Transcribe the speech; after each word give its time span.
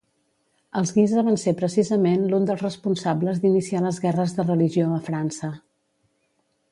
Els 0.79 0.93
Guisa 0.95 1.23
van 1.27 1.37
ser 1.41 1.51
precisament 1.59 2.23
l'un 2.31 2.49
dels 2.49 2.63
responsables 2.65 3.43
d'iniciar 3.43 3.83
les 3.89 4.01
guerres 4.07 4.37
de 4.39 4.47
religió 4.51 4.89
a 4.97 5.01
França. 5.11 5.55